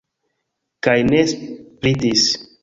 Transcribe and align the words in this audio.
Kaj 0.87 0.95
ne 1.09 1.19
spritis. 1.33 2.27